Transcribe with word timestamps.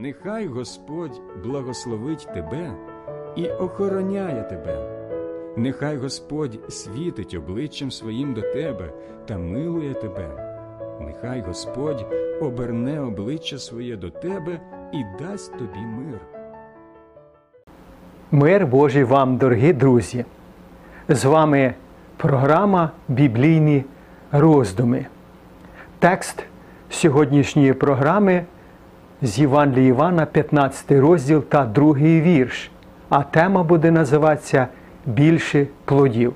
Нехай 0.00 0.46
Господь 0.46 1.20
благословить 1.44 2.28
тебе 2.34 2.72
і 3.36 3.48
охороняє 3.48 4.42
тебе. 4.42 4.78
Нехай 5.56 5.96
Господь 5.96 6.72
світить 6.72 7.34
обличчям 7.34 7.90
своїм 7.90 8.34
до 8.34 8.40
тебе 8.40 8.92
та 9.26 9.38
милує 9.38 9.94
тебе. 9.94 10.28
Нехай 11.00 11.40
Господь 11.40 12.06
оберне 12.40 13.00
обличчя 13.00 13.58
своє 13.58 13.96
до 13.96 14.10
тебе 14.10 14.60
і 14.92 15.04
дасть 15.22 15.52
тобі 15.52 15.78
мир. 15.78 16.20
Мир 18.30 18.66
Божий 18.66 19.04
вам, 19.04 19.36
дорогі 19.36 19.72
друзі! 19.72 20.24
З 21.08 21.24
вами 21.24 21.74
програма 22.16 22.90
Біблійні 23.08 23.84
роздуми. 24.32 25.06
Текст 25.98 26.44
сьогоднішньої 26.90 27.72
програми 27.72 28.44
з 29.22 29.38
Євангелія 29.38 29.88
Івана, 29.88 30.26
15 30.26 30.92
розділ 30.92 31.44
та 31.44 31.64
другий 31.64 32.20
вірш. 32.20 32.70
А 33.08 33.22
тема 33.22 33.62
буде 33.62 33.90
називатися 33.90 34.66
Більше 35.06 35.66
плодів. 35.84 36.34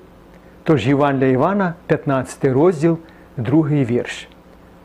Тож 0.64 0.86
Євангелія 0.86 1.30
Івана, 1.30 1.74
15 1.86 2.44
розділ, 2.44 2.98
другий 3.36 3.84
вірш. 3.84 4.28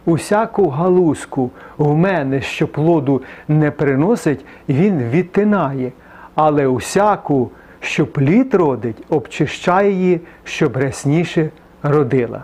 Усяку 0.06 0.70
галузку 0.70 1.52
в 1.78 1.96
мене, 1.96 2.42
що 2.42 2.68
плоду 2.68 3.22
не 3.48 3.72
приносить, 3.72 4.46
він 4.70 5.10
відтинає, 5.10 5.92
але 6.36 6.68
усяку, 6.68 7.52
що 7.80 8.08
плід 8.08 8.54
родить, 8.54 9.04
обчищає 9.10 9.92
її, 9.92 10.22
щоб 10.44 10.78
рясніше 10.78 11.50
родила. 11.84 12.44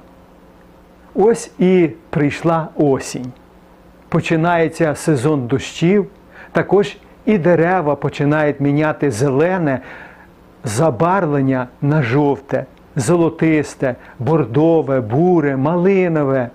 Ось 1.15 1.51
і 1.59 1.89
прийшла 2.09 2.67
осінь. 2.75 3.31
Починається 4.13 4.95
сезон 4.95 5.47
дощів, 5.47 6.05
також 6.51 6.97
і 7.25 7.37
дерева 7.37 7.95
починають 7.95 8.59
міняти 8.59 9.11
зелене 9.11 9.79
забарвлення 10.63 11.67
на 11.81 12.03
жовте, 12.03 12.65
золотисте, 12.95 13.95
бордове, 14.19 15.01
буре, 15.01 15.57
малинове. 15.57 16.49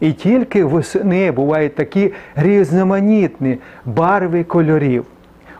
І 0.00 0.12
тільки 0.12 0.64
восени 0.64 1.30
бувають 1.30 1.74
такі 1.74 2.12
різноманітні 2.36 3.58
барви 3.84 4.44
кольорів. 4.44 5.04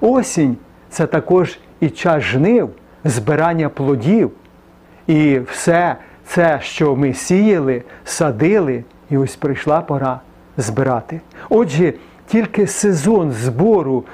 Осінь 0.00 0.56
це 0.88 1.06
також 1.06 1.58
і 1.80 1.90
час 1.90 2.22
жнив, 2.22 2.70
збирання 3.04 3.68
плодів. 3.68 4.30
І 5.06 5.38
все 5.38 5.96
це, 6.26 6.58
що 6.62 6.96
ми 6.96 7.14
сіяли, 7.14 7.82
садили, 8.04 8.84
і 9.10 9.16
ось 9.16 9.36
прийшла 9.36 9.80
пора 9.80 10.20
збирати. 10.56 11.20
Отже, 11.50 11.92
тільки 12.26 12.66
сезон 12.66 13.32
збору 13.32 14.04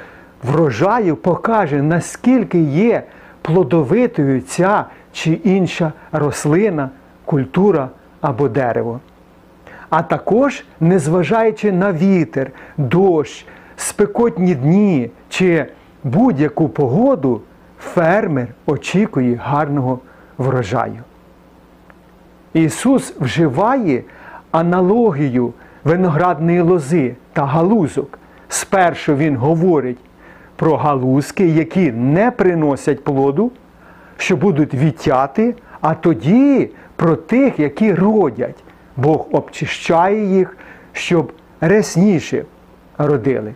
врожаю 0.42 1.16
покаже, 1.16 1.82
наскільки 1.82 2.58
є 2.60 3.02
плодовитою 3.42 4.40
ця 4.40 4.84
чи 5.12 5.32
інша 5.32 5.92
рослина, 6.12 6.90
культура 7.24 7.88
або 8.20 8.48
дерево. 8.48 9.00
А 9.90 10.02
також, 10.02 10.64
незважаючи 10.80 11.72
на 11.72 11.92
вітер, 11.92 12.50
дощ, 12.76 13.46
спекотні 13.76 14.54
дні 14.54 15.10
чи 15.28 15.66
будь-яку 16.04 16.68
погоду, 16.68 17.40
фермер 17.80 18.48
очікує 18.66 19.34
гарного 19.34 19.98
врожаю. 20.38 21.02
Ісус 22.52 23.14
вживає 23.20 24.02
аналогію 24.50 25.52
виноградної 25.84 26.60
лози 26.60 27.14
та 27.32 27.44
галузок. 27.44 28.18
Спершу 28.48 29.16
Він 29.16 29.36
говорить 29.36 29.98
про 30.56 30.76
галузки, 30.76 31.46
які 31.46 31.92
не 31.92 32.30
приносять 32.30 33.04
плоду, 33.04 33.50
що 34.16 34.36
будуть 34.36 34.74
відтяти, 34.74 35.54
а 35.80 35.94
тоді 35.94 36.70
про 36.96 37.16
тих, 37.16 37.58
які 37.58 37.94
родять. 37.94 38.64
Бог 38.96 39.26
обчищає 39.32 40.26
їх, 40.26 40.56
щоб 40.92 41.32
рясніше 41.60 42.44
родили. 42.98 43.54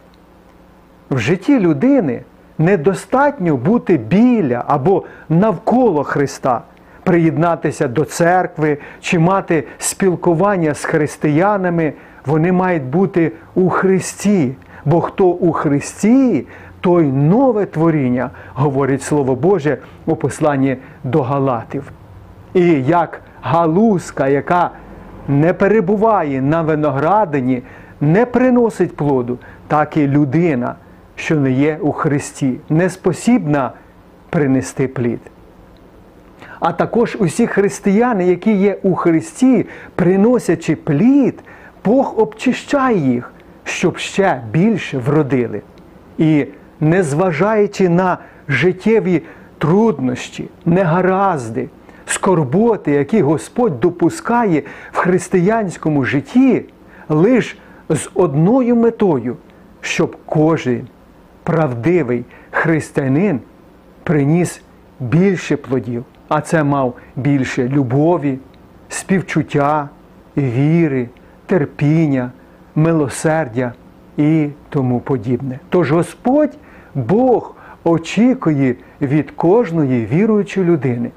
В 1.11 1.19
житті 1.19 1.61
людини 1.61 2.23
недостатньо 2.59 3.57
бути 3.57 3.97
біля 3.97 4.65
або 4.67 5.05
навколо 5.29 6.05
Христа, 6.05 6.61
приєднатися 7.03 7.89
до 7.89 8.05
церкви 8.05 8.79
чи 9.01 9.19
мати 9.19 9.65
спілкування 9.79 10.75
з 10.75 10.85
християнами. 10.85 11.93
Вони 12.27 12.53
мають 12.53 12.85
бути 12.85 13.33
у 13.55 13.69
Христі. 13.69 14.55
Бо 14.85 15.01
хто 15.01 15.27
у 15.27 15.53
Христі, 15.53 16.47
той 16.81 17.07
нове 17.07 17.67
творіння, 17.67 18.31
говорить 18.55 19.03
Слово 19.03 19.35
Боже 19.35 19.79
у 20.07 20.17
посланні 20.17 20.77
до 21.05 21.23
Галатів. 21.23 21.93
І 22.55 22.83
як 22.83 23.21
галузка, 23.43 24.29
яка 24.29 24.71
не 25.29 25.53
перебуває 25.53 26.43
на 26.43 26.63
виноградині, 26.63 27.63
не 28.01 28.27
приносить 28.27 28.97
плоду, 28.97 29.39
так 29.67 29.97
і 29.97 30.09
людина, 30.09 30.75
що 31.17 31.37
не 31.37 31.51
є 31.51 31.79
у 31.81 31.93
Христі, 31.93 32.59
не 32.69 32.91
спосібна 32.91 33.73
принести 34.31 34.89
плід. 34.89 35.21
А 36.61 36.73
також 36.73 37.17
усі 37.21 37.47
християни, 37.47 38.27
які 38.27 38.53
є 38.53 38.79
у 38.83 38.95
Христі, 38.95 39.67
приносячи 39.95 40.77
плід, 40.77 41.45
Бог 41.85 42.15
обчищає 42.19 42.99
їх, 42.99 43.33
щоб 43.65 43.99
ще 43.99 44.43
більше 44.51 44.99
вродили. 44.99 45.63
І 46.19 46.47
незважаючи 46.81 47.89
на 47.89 48.19
життєві 48.49 49.23
труднощі, 49.59 50.49
негаразди, 50.67 51.69
скорботи, 52.07 52.91
які 52.91 53.23
Господь 53.23 53.81
допускає 53.81 54.63
в 54.93 54.97
християнському 54.97 56.05
житті, 56.05 56.65
лише 57.09 57.57
з 57.89 58.11
одною 58.15 58.77
метою, 58.77 59.37
щоб 59.81 60.17
кожен 60.27 60.87
правдивий 61.43 62.25
християнин 62.51 63.41
приніс 64.03 64.63
більше 65.01 65.57
плодів, 65.57 66.05
а 66.29 66.41
це 66.41 66.65
мав 66.65 66.95
більше 67.17 67.69
любові, 67.69 68.39
співчуття, 68.89 69.89
віри, 70.37 71.09
терпіння, 71.55 72.31
милосердя 72.75 73.73
і 74.17 74.49
тому 74.69 75.01
подібне. 75.01 75.59
Тож 75.69 75.93
Господь 75.93 76.59
Бог 76.95 77.55
очікує 77.85 78.75
від 79.01 79.31
кожної 79.31 80.07
віруючої 80.07 80.67
людини 80.67 81.11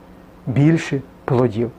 більше 0.48 1.02
плодів. 1.25 1.72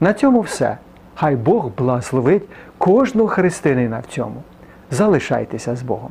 На 0.00 0.12
цьому 0.12 0.40
все. 0.40 0.78
Хай 1.14 1.36
Бог 1.36 1.70
благословить 1.78 2.42
кожного 2.78 3.28
християнина 3.28 3.98
в 3.98 4.14
цьому. 4.14 4.42
Залишайтеся 4.90 5.76
з 5.76 5.82
Богом. 5.82 6.10